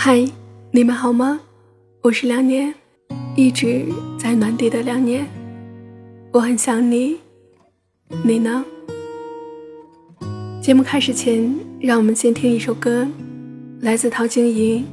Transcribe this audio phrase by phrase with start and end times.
[0.00, 0.24] 嗨，
[0.70, 1.40] 你们好吗？
[2.02, 2.72] 我是梁年，
[3.34, 3.84] 一直
[4.16, 5.26] 在暖地的梁年，
[6.30, 7.16] 我很想你，
[8.22, 8.64] 你呢？
[10.62, 13.08] 节目开始前，让我们先听一首歌，
[13.80, 14.82] 来自陶晶莹，《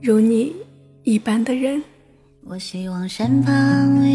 [0.00, 0.54] 如你
[1.02, 1.78] 一般的人》。
[2.44, 3.52] 我希望身旁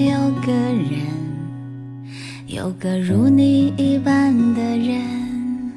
[0.05, 2.07] 有个人，
[2.47, 5.73] 有个如你一般的人，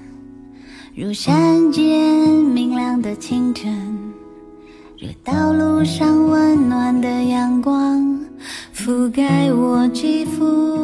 [0.94, 3.96] 如山间明亮的清晨。
[4.99, 8.18] 这道路上温暖的阳光
[8.75, 10.75] 覆盖我肌肤，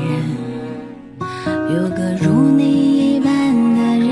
[1.74, 2.26] 有个如
[2.58, 2.62] 你
[3.16, 3.30] 一般
[3.76, 4.10] 的人，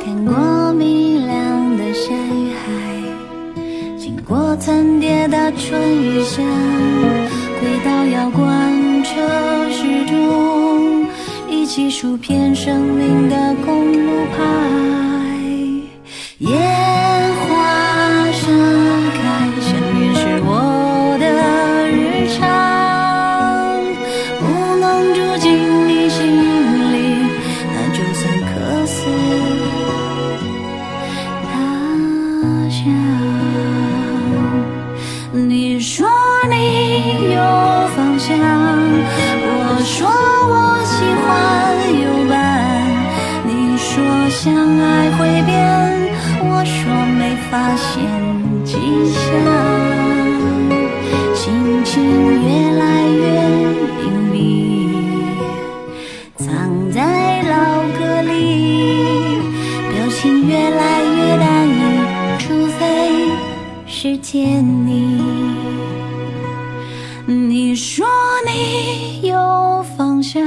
[0.00, 2.64] 看过明亮的山与海，
[3.98, 6.42] 经过层叠的春与夏，
[7.60, 9.10] 回到遥观车
[9.70, 11.06] 时钟，
[11.50, 14.75] 一起数遍生命的公路牌。
[32.76, 32.84] 他乡。
[35.32, 36.06] 你说
[36.50, 37.40] 你有
[37.94, 39.50] 方向，我
[39.84, 39.96] 说
[40.52, 40.54] 我
[40.84, 41.26] 喜欢
[42.02, 42.34] 有伴。
[43.46, 43.88] 你说
[44.30, 44.44] 相
[44.78, 44.84] 爱
[45.16, 45.54] 会变，
[46.40, 46.76] 我说
[47.18, 47.20] 没
[47.50, 47.84] 发现
[48.64, 48.70] 迹
[49.12, 49.20] 象。
[51.34, 51.44] 心
[51.84, 51.92] 情
[52.42, 52.46] 越
[52.78, 52.84] 来
[64.36, 65.18] 见你。
[67.24, 68.06] 你说
[68.46, 70.42] 你有方向，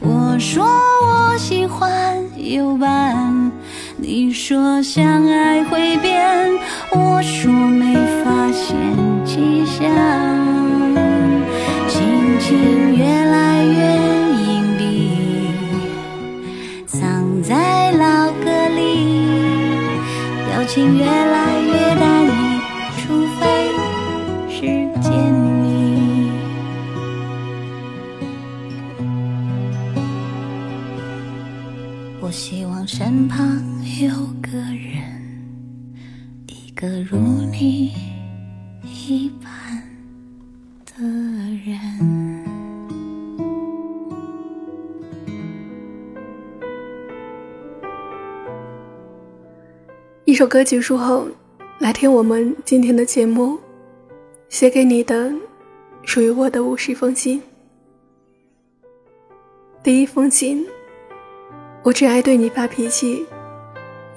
[0.00, 3.52] 我说我喜欢有伴。
[3.98, 6.50] 你说相爱会变，
[6.92, 7.94] 我说没
[8.24, 8.74] 发现
[9.22, 9.86] 迹象。
[11.88, 12.00] 心
[12.40, 13.80] 情越来越
[14.48, 14.48] 隐
[14.78, 14.80] 蔽，
[16.86, 18.80] 藏在老歌里，
[20.46, 21.47] 表情越来
[32.98, 33.46] 身旁
[34.02, 34.10] 有
[34.42, 35.94] 个人，
[36.48, 37.16] 一个如
[37.52, 37.92] 你
[38.82, 39.80] 一般
[40.84, 41.04] 的
[41.64, 41.78] 人。
[50.24, 51.28] 一首歌结束后，
[51.78, 53.56] 来听我们今天的节目，
[54.48, 55.32] 写给你的，
[56.02, 57.40] 属于我的五十封信。
[59.84, 60.66] 第一封信，
[61.82, 63.26] 我只爱对你发脾气，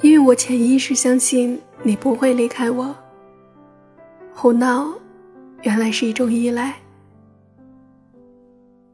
[0.02, 2.94] 因为我潜意识相信你不会离开我。
[4.34, 4.94] 胡闹，
[5.62, 6.74] 原来是一种依赖。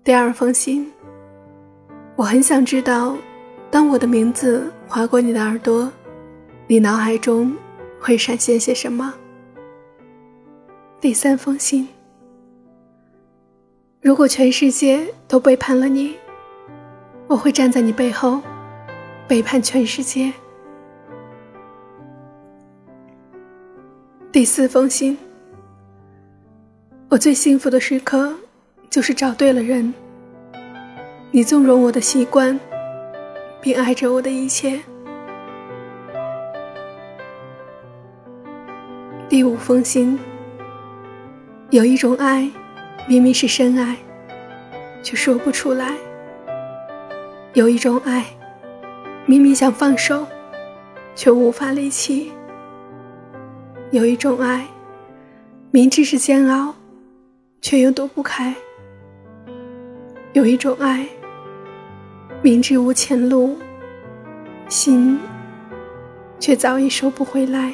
[0.04, 0.92] 第二封信，
[2.16, 3.18] 我很想知道，
[3.72, 5.92] 当我的名字划过你的耳朵。
[6.68, 7.56] 你脑海中
[8.00, 9.14] 会闪现些什么？
[11.00, 11.88] 第三封信，
[14.02, 16.16] 如果全世界都背叛了你，
[17.28, 18.42] 我会站在你背后，
[19.28, 20.32] 背叛全世界。
[24.32, 25.18] 第四封信，
[27.10, 28.34] 我最幸福的时刻
[28.90, 29.94] 就是找对了人。
[31.32, 32.58] 你纵容我的习惯，
[33.60, 34.80] 并爱着我的一切。
[39.28, 40.18] 第五封信，
[41.72, 42.50] 有一种爱，
[43.10, 43.98] 明明是深爱，
[45.04, 45.96] 却说不出来；
[47.54, 48.26] 有一种爱，
[49.30, 50.26] 明明想放手，
[51.14, 52.32] 却无法离弃；
[53.92, 54.66] 有一种爱，
[55.70, 56.74] 明知是煎熬，
[57.62, 58.54] 却又躲不开；
[60.32, 61.06] 有一种爱。
[62.42, 63.58] 明知无前路，
[64.70, 65.20] 心
[66.40, 67.74] 却早已收不回来。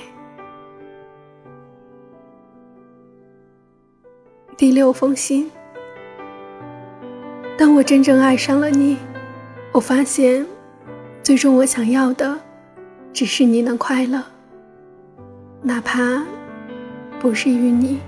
[4.57, 5.51] 第六封信，
[7.55, 8.97] 当我真正爱上了你，
[9.71, 10.43] 我发现，
[11.23, 12.37] 最终我想要的，
[13.13, 14.21] 只是你能快乐，
[15.61, 16.21] 哪怕
[17.17, 18.01] 不是与你。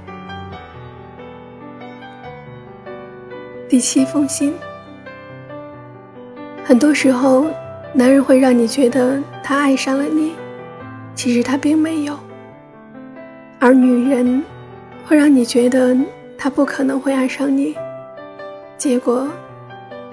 [3.69, 4.53] 第七封信。
[6.65, 7.47] 很多时候，
[7.93, 10.33] 男人会让你觉得他爱上了你，
[11.15, 12.15] 其实他并没有；
[13.59, 14.43] 而女人
[15.05, 15.95] 会让你觉得
[16.37, 17.77] 他不可能会爱上你，
[18.77, 19.25] 结果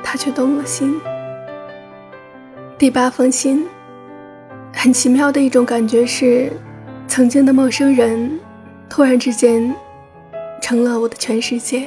[0.04, 1.00] 他却动了心。
[2.82, 3.64] 第八封信，
[4.74, 6.52] 很奇妙的一种感觉是，
[7.06, 8.40] 曾经的陌生人，
[8.90, 9.72] 突然之间
[10.60, 11.86] 成了我的全世界。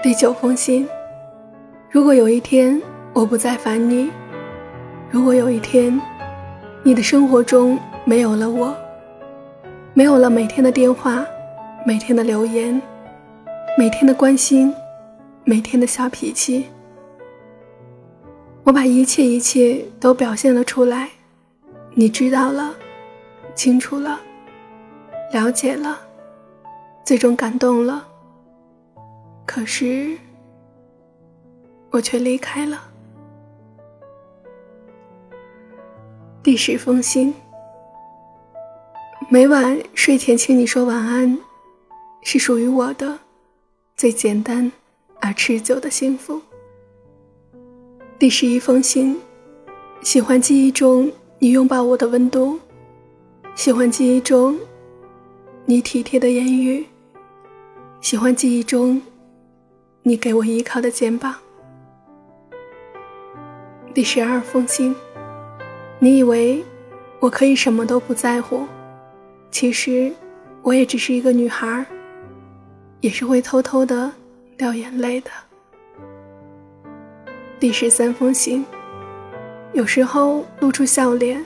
[0.00, 0.88] 第九封信。
[1.90, 2.80] 如果有一天
[3.12, 4.12] 我不再烦你，
[5.10, 6.00] 如果有一天
[6.84, 8.72] 你的生活中没有了我，
[9.92, 11.26] 没有了每天的电话、
[11.84, 12.80] 每天的留言、
[13.76, 14.72] 每天的关心、
[15.42, 16.68] 每天的小脾气，
[18.64, 21.10] 我把一切一切都表现了出来，
[21.92, 22.74] 你知道了，
[23.54, 24.18] 清楚了，
[25.32, 26.00] 了解了，
[27.04, 28.08] 最终感动了。
[29.44, 30.16] 可是，
[31.90, 32.82] 我却离开了。
[36.42, 37.34] 第十封信，
[39.28, 41.38] 每晚睡前请你说晚安，
[42.22, 43.18] 是属于我的
[43.94, 44.72] 最简单
[45.20, 46.40] 而持久的幸福。
[48.16, 49.20] 第十一封信，
[50.00, 52.60] 喜欢记忆中你拥抱我的温度，
[53.56, 54.56] 喜欢记忆中
[55.64, 56.86] 你体贴的言语，
[58.00, 59.02] 喜欢记忆中。
[60.04, 61.34] 你给我依靠的肩膀。
[63.92, 64.94] 第十二封信，
[65.98, 66.62] 你以为
[67.18, 68.64] 我可以什么都不在乎，
[69.50, 70.12] 其实
[70.62, 71.84] 我也只是一个女孩，
[73.00, 74.12] 也是会偷偷的
[74.56, 75.30] 掉眼泪的。
[77.60, 78.64] 第十三封信，
[79.72, 81.42] 有时候露出笑脸，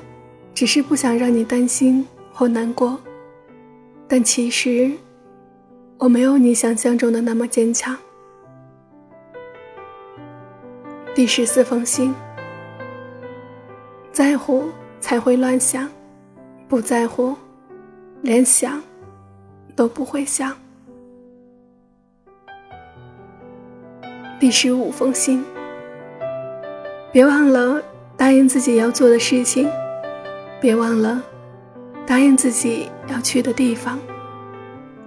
[0.53, 2.99] 只是不想让你担心或难过，
[4.09, 4.91] 但其实
[5.97, 7.97] 我没有你想象中的那么坚强。
[11.15, 12.13] 第十四封信，
[14.11, 14.69] 在乎
[15.01, 15.89] 才会乱想，
[16.69, 17.37] 不在乎，
[18.23, 18.83] 连想
[19.77, 20.57] 都不会想。
[24.41, 25.45] 第十五封信，
[27.19, 27.83] 别忘了
[28.17, 29.69] 答应自己要做的事情，
[30.61, 31.21] 别忘了
[32.07, 33.99] 答应自己要去的地方，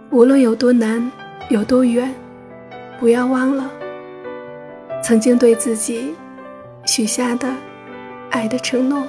[0.09, 1.09] 无论有多难，
[1.49, 2.13] 有多远，
[2.99, 3.71] 不要忘了。
[5.01, 6.13] 曾经对自己
[6.85, 7.47] 许下的
[8.29, 9.07] 爱的承诺。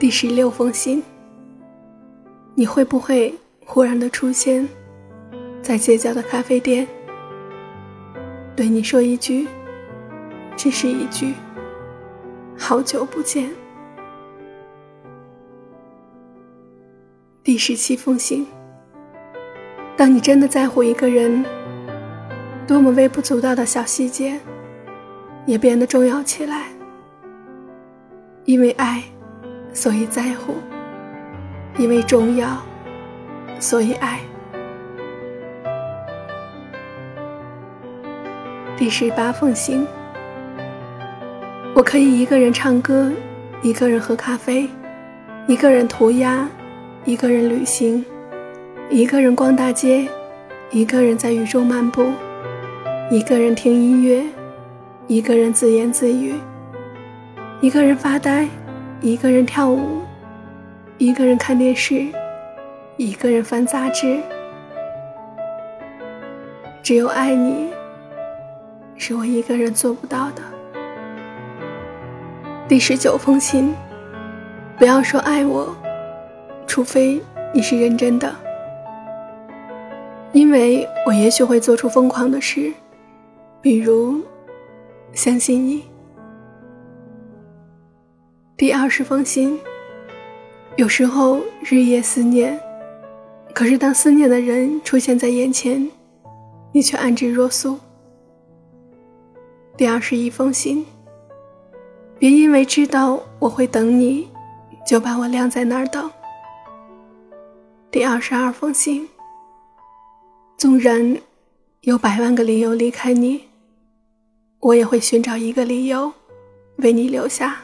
[0.00, 1.00] 第十六封信，
[2.56, 3.32] 你会不会
[3.64, 4.68] 忽然的出现
[5.62, 6.88] 在街角的咖啡店，
[8.56, 9.48] 对你说一句，
[10.56, 11.34] 只是一句
[12.56, 13.50] “好久不见”。
[17.42, 18.46] 第十七封信，
[19.96, 21.44] 当你真的在乎一个人。
[22.66, 24.40] 多么微不足道的小细节，
[25.44, 26.68] 也变得重要起来。
[28.46, 29.02] 因为爱，
[29.74, 30.54] 所以在乎；
[31.76, 32.62] 因为重要，
[33.60, 34.20] 所以爱。
[38.76, 39.86] 第十八封信，
[41.76, 43.12] 我可以一个人唱歌，
[43.62, 44.68] 一个人喝咖啡，
[45.46, 46.48] 一个人涂鸦，
[47.04, 48.04] 一个人旅行，
[48.90, 50.08] 一个人逛大街，
[50.72, 52.10] 一个人在雨中漫步。
[53.12, 54.24] 一个人听音乐，
[55.06, 56.34] 一个人自言自语，
[57.60, 58.48] 一个人发呆，
[59.00, 60.00] 一个人跳舞，
[60.98, 62.06] 一个人看电视，
[62.96, 64.18] 一个人翻杂志。
[66.82, 67.68] 只有爱你，
[69.06, 70.40] 是我一个人做不到的。
[72.66, 73.74] 第十九封信，
[74.78, 75.76] 不要说爱我，
[76.66, 77.20] 除非
[77.52, 78.34] 你是认真的，
[80.32, 82.72] 因为我也许会做出疯狂的事。
[83.60, 84.22] 比如，
[85.12, 85.84] 相信你。
[88.56, 89.60] 第二十封信。
[90.76, 92.58] 有时候日夜思念，
[93.52, 95.90] 可是当思念的人出现在眼前，
[96.72, 97.78] 你却安之若素。
[99.76, 100.86] 第二十一封信。
[102.16, 104.30] 别因为知道我会等你，
[104.86, 106.08] 就把我晾在那儿等。
[107.90, 109.08] 第二十二封信。
[110.56, 111.18] 纵然
[111.80, 113.48] 有百万个理由离开你，
[114.60, 116.10] 我也会寻找一个理由
[116.76, 117.58] 为你留下。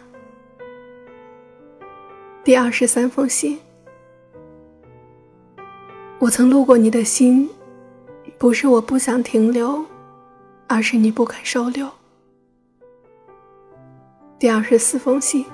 [2.43, 3.57] 第二十三封信。
[6.19, 7.49] 我曾路过你的心，
[8.37, 9.85] 不是我不想停留，
[10.67, 11.89] 而是你不肯收留。
[14.41, 15.45] 第二十四封信。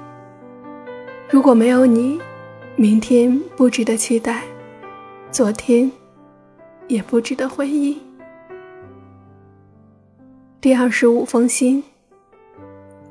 [1.28, 2.20] 如果没有你，
[2.76, 4.44] 明天不值得期待，
[5.32, 5.90] 昨天
[6.86, 8.00] 也不值得回忆。
[10.60, 11.82] 第二十五封信。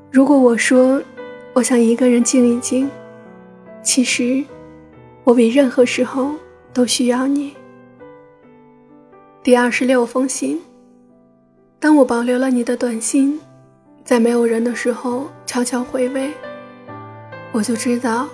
[0.10, 1.04] 如果我说
[1.52, 2.90] 我想一个人静一静，
[3.84, 4.42] 其实
[5.26, 6.32] 我比任何时候
[6.72, 7.54] 都需要你。
[9.44, 10.62] 第二十六封信。
[11.82, 13.38] 当我保留了你的短信。
[14.06, 16.32] 在没有人的时候悄悄回味，
[17.52, 18.28] 我就知道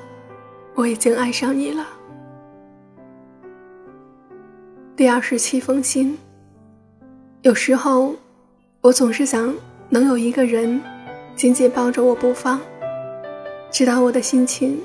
[0.75, 1.87] 我已经爱上你了。
[4.97, 6.17] 第二十七封信。
[7.43, 8.13] 有时候，
[8.81, 9.55] 我总是想
[9.87, 10.79] 能有一个人
[11.37, 12.59] 紧紧抱着我不放，
[13.71, 14.77] 直到我的心情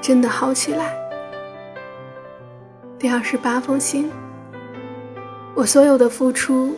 [0.00, 0.92] 真的好起来。
[2.98, 4.10] 第二十八封信。
[5.54, 6.76] 我所有的付出，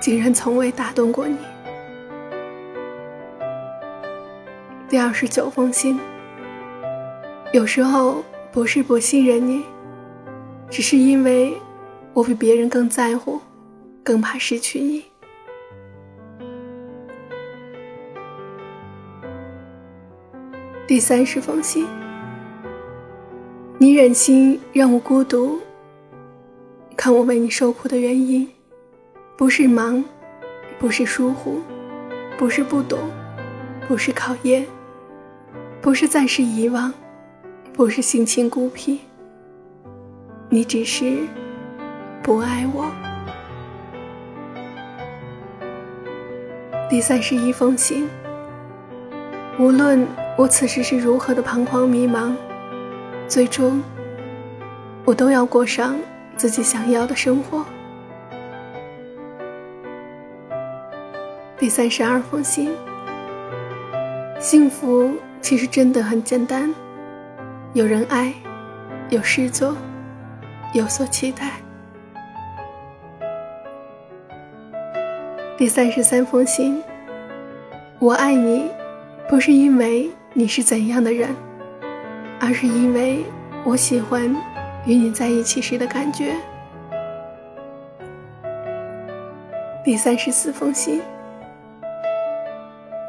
[0.00, 1.36] 竟然从未打动过你。
[4.86, 5.98] 第二十九封信。
[7.52, 8.22] 有时候
[8.52, 9.64] 不是不信任你，
[10.68, 11.54] 只是因为
[12.12, 13.40] 我比别人更在乎，
[14.02, 15.04] 更怕失去你。
[20.86, 21.86] 第三十封信。
[23.78, 25.58] 你忍心让我孤独，
[26.96, 28.48] 看我为你受苦的原因，
[29.36, 30.04] 不是忙，
[30.78, 31.60] 不是疏忽，
[32.38, 32.98] 不是不懂，
[33.86, 34.66] 不是考验。
[35.80, 36.90] 不是暂时遗忘，
[37.74, 39.00] 不是性情孤僻，
[40.48, 41.18] 你只是
[42.22, 42.90] 不爱我。
[46.88, 48.08] 第三十一封信。
[49.58, 50.06] 无论
[50.38, 52.34] 我此时是如何的彷徨迷茫，
[53.28, 53.82] 最终
[55.04, 55.94] 我都要过上
[56.34, 57.62] 自己想要的生活。
[61.58, 62.70] 第三十二封信。
[64.44, 65.10] 幸福。
[65.40, 66.72] 其实真的很简单，
[67.72, 68.32] 有人爱，
[69.08, 69.74] 有事做，
[70.74, 71.50] 有所期待。
[75.56, 76.82] 第三十三封信，
[77.98, 78.70] 我爱你，
[79.30, 81.30] 不是因为你是怎样的人，
[82.38, 83.24] 而是因为
[83.64, 84.24] 我喜欢
[84.84, 86.34] 与你在一起时的感觉。
[89.82, 91.00] 第三十四封信，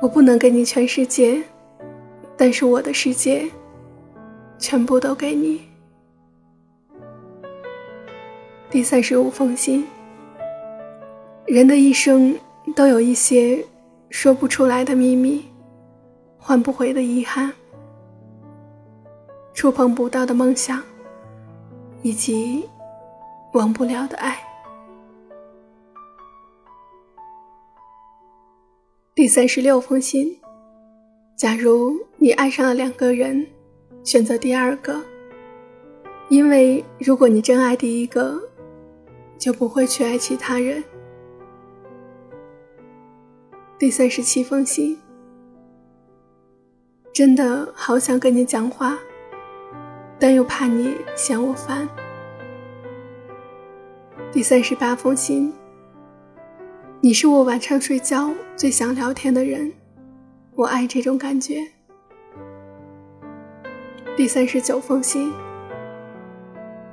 [0.05, 1.41] 我不能给你全世界。
[2.37, 3.43] 但是我的世界，
[4.59, 5.61] 全部都给你。
[8.69, 9.83] 第三十五封信。
[11.47, 12.37] 人的一生
[12.75, 13.65] 都有一些
[14.11, 15.43] 说不出来的秘密，
[16.37, 17.51] 换不回的遗憾，
[19.55, 20.83] 触碰不到的梦想，
[22.03, 22.63] 以及
[23.53, 24.37] 忘不了的爱。
[29.15, 30.37] 第三十六封信。
[31.37, 33.47] 假如你爱上了两个人，
[34.03, 35.01] 选择第二个，
[36.27, 38.37] 因为如果你真爱第一个，
[39.37, 40.83] 就不会去爱其他人。
[43.79, 44.99] 第三十七封信，
[47.13, 48.99] 真的好想跟你讲话，
[50.19, 51.87] 但又怕你嫌我烦。
[54.33, 55.53] 第三十八封信，
[57.05, 59.71] 你是我晚上睡觉最想聊天的人。
[60.55, 61.63] 我爱这种感觉。
[64.17, 65.31] 第三十九封信。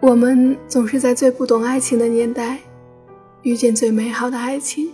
[0.03, 2.59] 我们总是在最不懂爱情的年代，
[3.41, 4.93] 遇见最美好的爱情。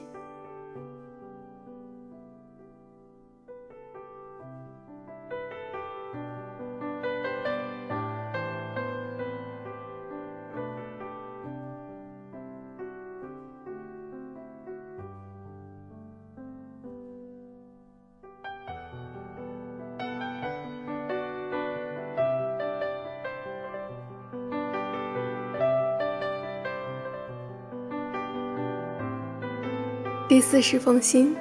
[30.50, 31.37] 四十封信，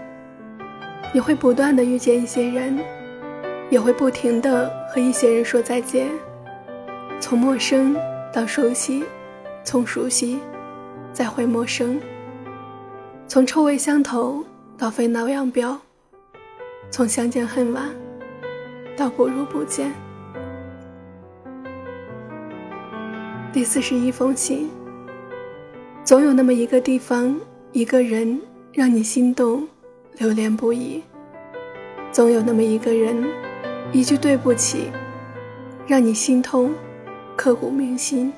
[1.13, 2.77] 你会不断的遇见一些人，
[3.69, 6.09] 也会不停的和一些人说再见，
[7.17, 7.95] 从陌生
[8.33, 9.05] 到熟悉，
[9.63, 10.41] 从熟悉
[11.13, 11.97] 再回陌生，
[13.29, 14.43] 从臭味相投
[14.77, 15.79] 到分道扬镳，
[16.91, 17.89] 从相见恨晚
[18.97, 19.89] 到不如不见。
[23.53, 24.69] 第四十一封信，
[26.03, 27.33] 总有那么一个地方，
[27.71, 28.37] 一个人。
[28.77, 29.67] 让你心动，
[30.19, 31.01] 留恋不已。
[32.11, 33.25] 总有那么一个人，
[33.91, 34.91] 一句对不起，
[35.87, 36.75] 让你心痛，
[37.35, 38.31] 刻骨铭心。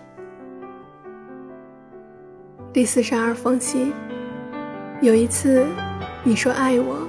[2.72, 3.92] 第四十二封信，
[5.02, 5.66] 有一次
[6.24, 7.06] 你说爱我，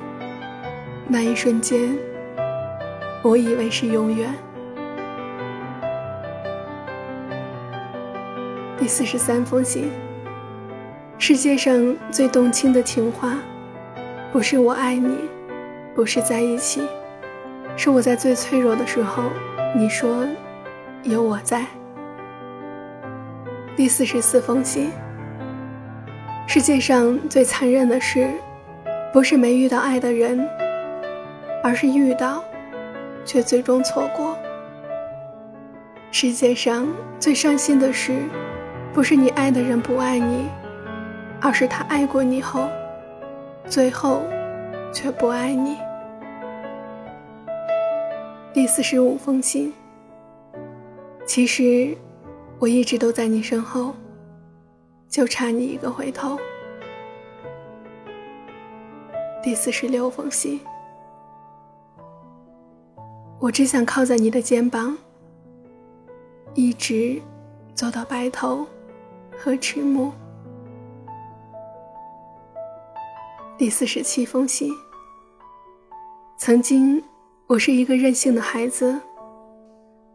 [1.07, 1.97] 那一瞬间，
[3.23, 4.35] 我以为是永远。
[8.77, 9.89] 第四十三封信。
[11.31, 13.39] 世界上最动听的情话，
[14.33, 15.17] 不是我爱你，
[15.95, 16.83] 不是在一起，
[17.77, 19.23] 是我在最脆弱的时候，
[19.77, 20.27] 你说
[21.05, 21.65] 有我在。
[23.77, 24.91] 第四十四封信。
[26.49, 28.29] 世界上最残忍的事，
[29.13, 30.45] 不是没遇到爱的人，
[31.63, 32.43] 而是遇到，
[33.25, 34.37] 却最终错过。
[36.11, 36.89] 世界上
[37.21, 38.17] 最伤心的事，
[38.93, 40.49] 不是你爱的人不爱你。
[41.43, 42.69] 而是他爱过你后，
[43.67, 44.23] 最后
[44.93, 45.77] 却不爱你。
[48.53, 49.73] 第四十五封信。
[51.27, 51.97] 其实
[52.59, 53.95] 我一直都在你身后，
[55.09, 56.37] 就差你一个回头。
[59.43, 60.61] 第四十六封信。
[63.39, 64.99] 我只想靠在你的肩膀，
[66.53, 67.23] 一直
[67.73, 68.67] 走到白头
[69.39, 70.13] 和迟暮。
[73.61, 74.75] 第四十七封信。
[76.39, 77.05] 曾经，
[77.47, 78.99] 我是一个任性的孩子，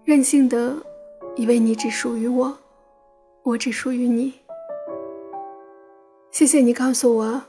[0.04, 0.76] 任性的
[1.36, 2.58] 以为你只属于我，
[3.44, 4.34] 我只属于你。
[6.32, 7.40] 谢谢你告诉我，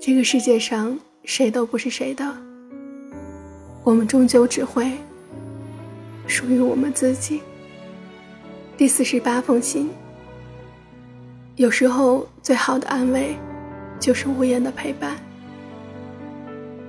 [0.00, 2.36] 这个世界上谁都不是谁的，
[3.84, 4.90] 我们终究只会
[6.26, 7.40] 属于我们自己。
[8.76, 9.88] 第四十八封信。
[11.54, 13.36] 有时候，最好的安慰，
[14.00, 15.16] 就是无言的陪伴。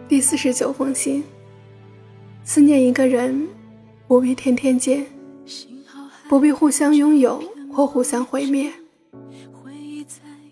[0.09, 1.23] 第四十九封信。
[2.43, 3.47] 思念一个人，
[4.07, 5.05] 不必天天见，
[6.27, 8.71] 不必互相拥有或互相毁灭，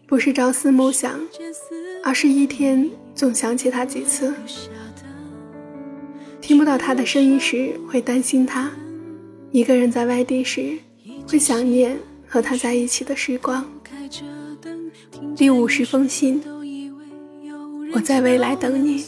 [0.06, 1.20] 不是朝思暮想，
[2.04, 4.32] 而是一天总想起他几次。
[6.40, 8.72] 听不到他的声音时会担心他，
[9.50, 10.78] 一个人在外地时
[11.28, 13.66] 会想念和他在一起的时光。
[15.36, 16.44] 第五十封信。
[17.94, 19.04] 我在未来等你。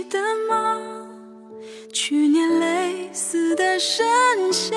[0.00, 0.80] 记得吗？
[1.92, 4.02] 去年类似的盛
[4.50, 4.74] 夏，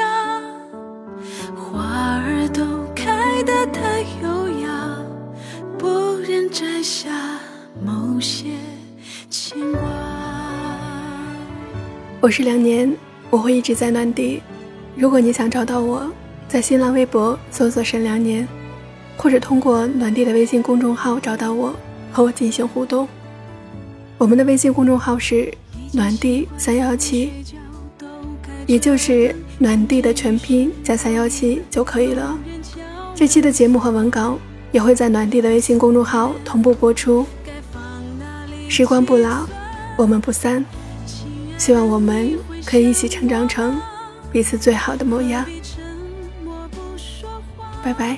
[1.55, 2.61] 花儿都
[2.93, 4.97] 开得太优雅。
[5.79, 5.87] 不
[6.27, 7.39] 忍摘下
[7.81, 8.49] 某些
[9.29, 9.79] 牵挂。
[12.19, 12.93] 我是两年，
[13.29, 14.43] 我会一直在暖地。
[14.93, 16.05] 如果你想找到我，
[16.49, 18.45] 在新浪微博搜索“沈良年”，
[19.15, 21.73] 或者通过暖地的微信公众号找到我，
[22.11, 23.07] 和我进行互动。
[24.17, 25.53] 我们的微信公众号是
[25.93, 27.31] “暖地三幺七”，
[28.67, 32.37] 也就是“暖地”的全拼加三幺七就可以了。
[33.13, 34.37] 这期的节目和文稿。
[34.73, 37.27] 也会在暖地的微信公众号同步播出。
[38.67, 39.47] 时光不老，
[39.95, 40.65] 我们不散。
[41.59, 43.79] 希望我们可以一起成长成
[44.31, 45.45] 彼此最好的模样。
[47.83, 48.17] 拜拜。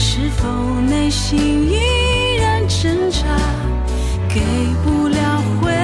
[0.00, 0.48] 是否
[0.90, 3.38] 内心依然挣扎，
[4.38, 4.44] 给
[4.84, 5.77] 不了回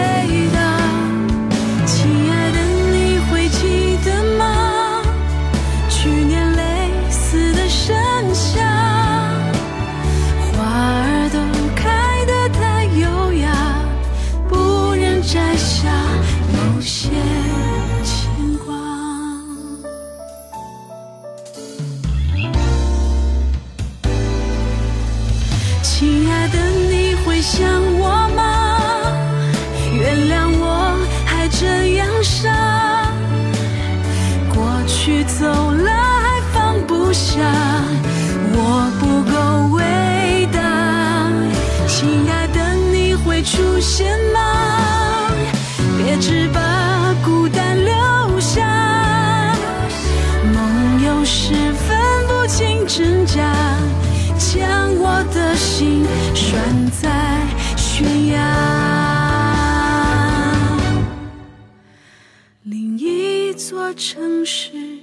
[51.36, 53.52] 是分不清真假，
[54.38, 57.44] 将我的心拴在
[57.76, 58.38] 悬崖。
[62.62, 64.93] 另一座城市。